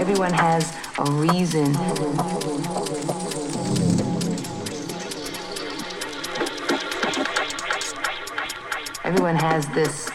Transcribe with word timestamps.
Everyone 0.00 0.32
has 0.32 0.74
a 0.98 1.04
reason. 1.12 1.76
Everyone 9.04 9.36
has 9.36 9.66
this 9.74 10.08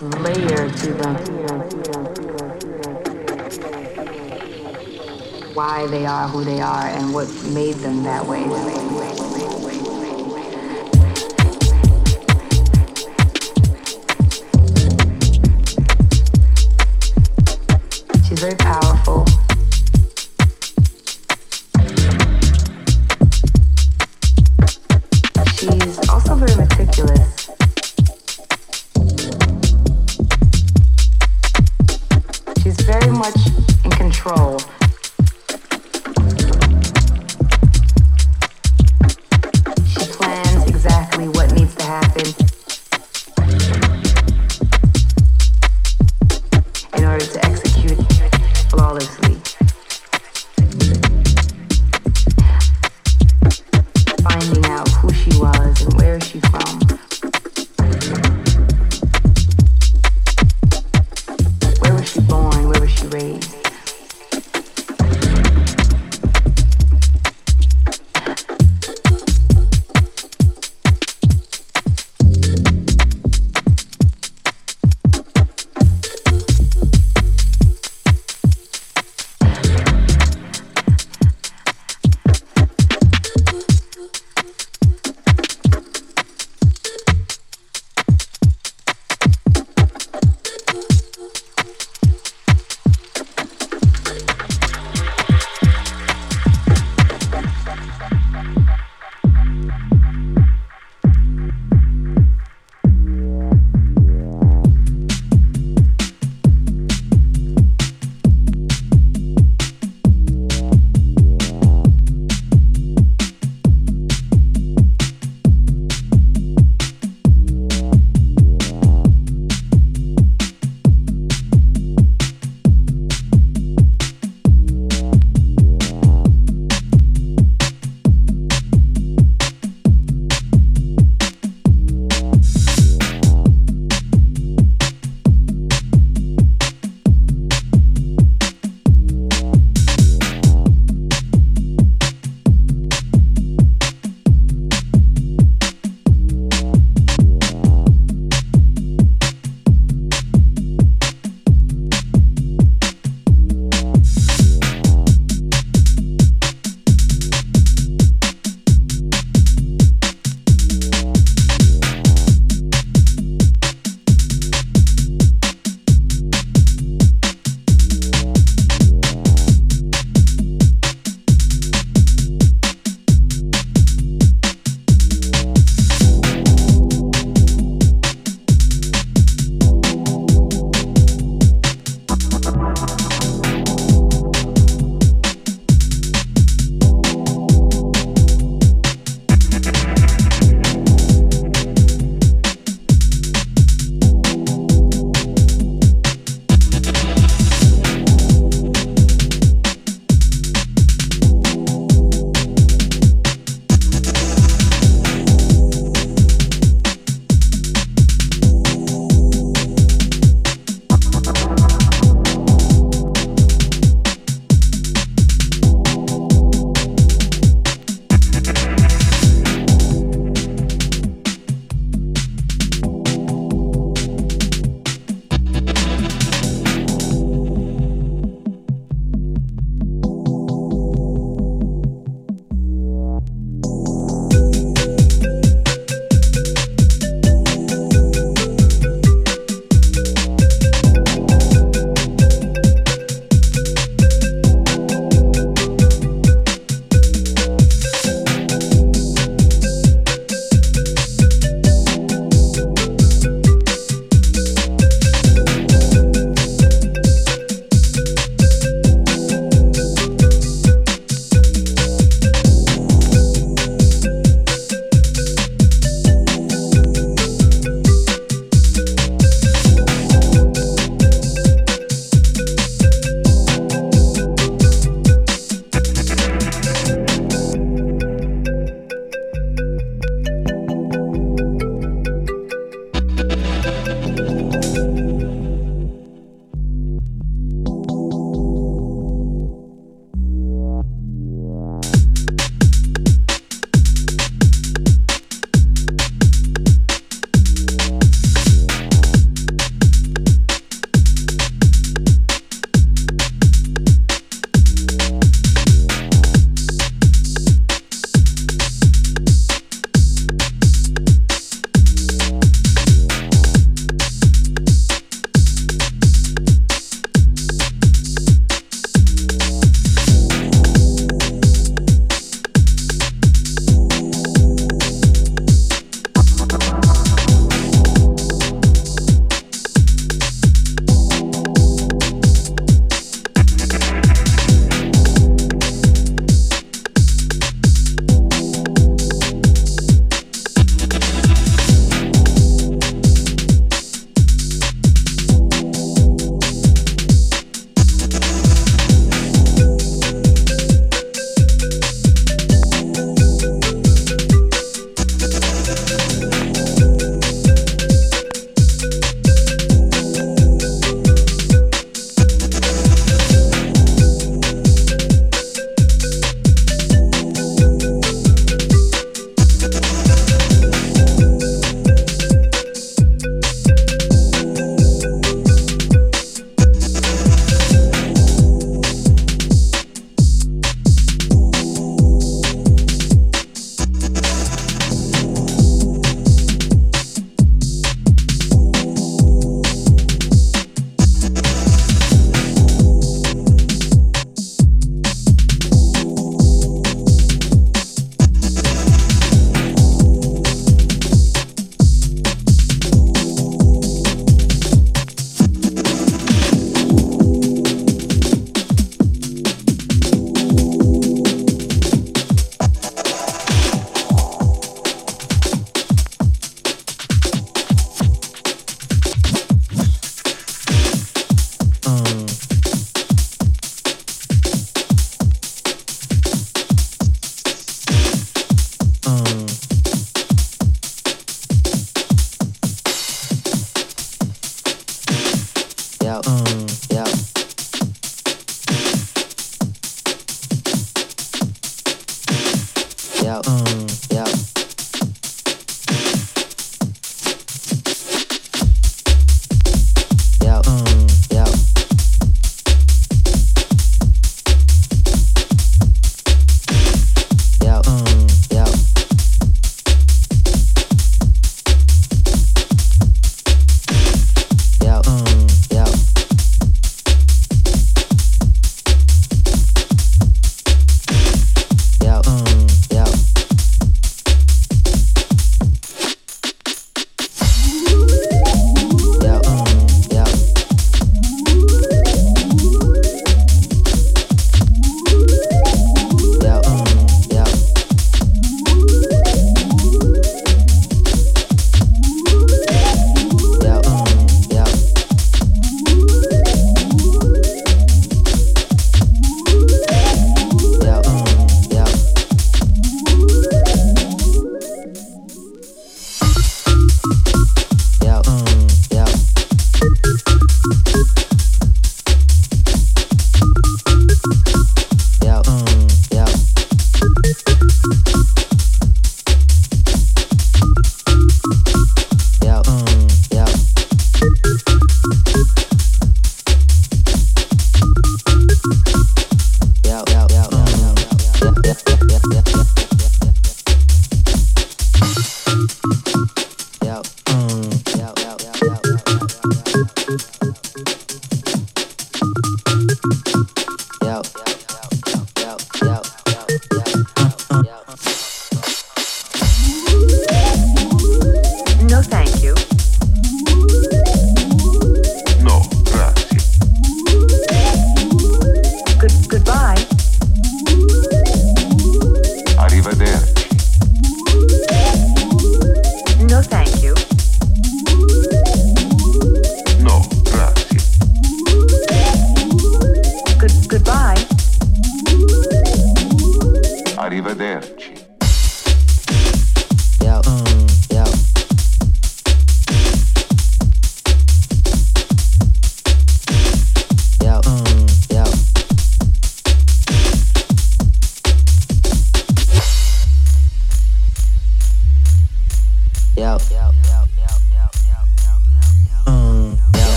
layer 0.00 0.68
to 0.68 0.92
them. 0.92 1.16
Why 5.54 5.86
they 5.86 6.04
are 6.04 6.26
who 6.26 6.42
they 6.42 6.60
are 6.60 6.88
and 6.88 7.14
what 7.14 7.28
made 7.44 7.76
them 7.76 8.02
that 8.02 8.26
way. 8.26 9.17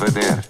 Arriveder. 0.00 0.47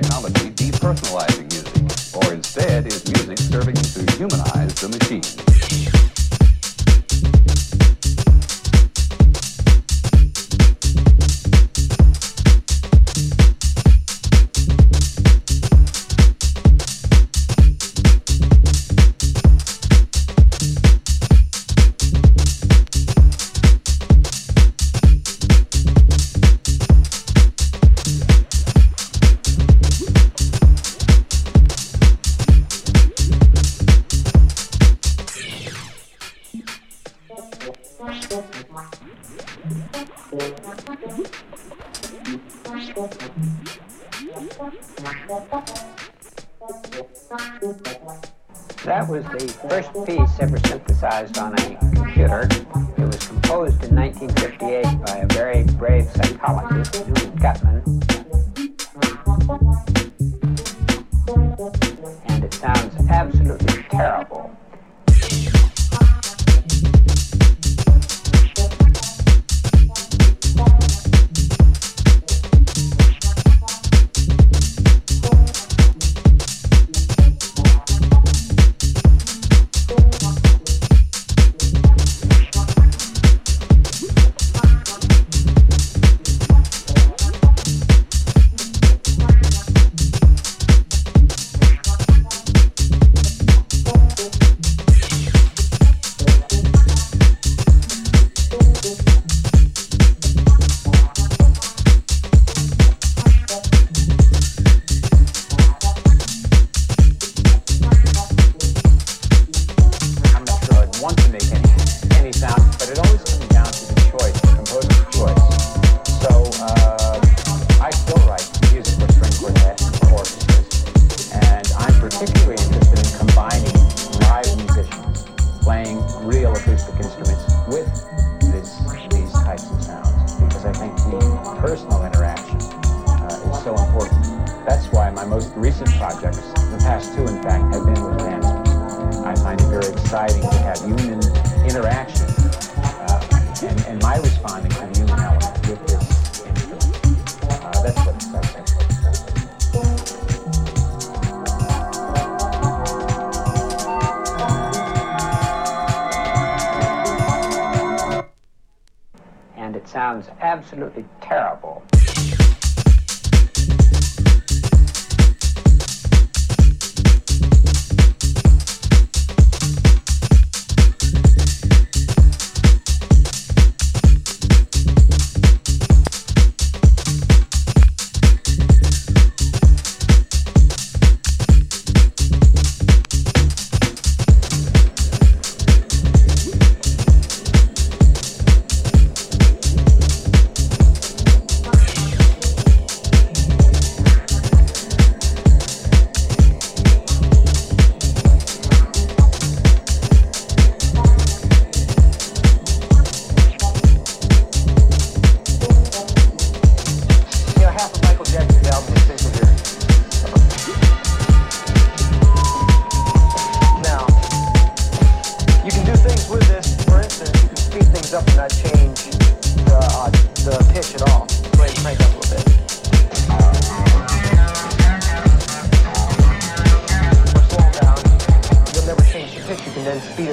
technology 0.00 0.50
depersonalizing 0.50 1.50
music, 1.50 2.14
or 2.14 2.34
instead 2.34 2.86
is 2.86 3.02
music 3.10 3.38
serving 3.38 3.74
to 3.74 4.16
humanize 4.18 4.74
the 4.74 4.88
machine? 4.88 5.45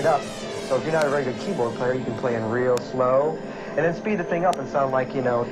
up. 0.06 0.22
So 0.68 0.78
if 0.78 0.84
you're 0.84 0.94
not 0.94 1.06
a 1.06 1.10
very 1.10 1.24
good 1.24 1.40
keyboard 1.40 1.76
player, 1.76 1.94
you 1.94 2.04
can 2.04 2.18
play 2.18 2.36
in 2.36 2.44
real 2.50 2.78
slow, 2.78 3.38
and 3.70 3.80
then 3.80 3.96
speed 3.96 4.20
the 4.20 4.24
thing 4.24 4.46
up 4.46 4.58
and 4.58 4.68
sound 4.70 4.92
like, 4.92 5.14
you 5.14 5.22
know... 5.22 5.44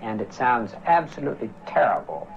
And 0.00 0.20
it 0.20 0.32
sounds 0.32 0.74
absolutely 0.86 1.50
terrible. 1.66 2.28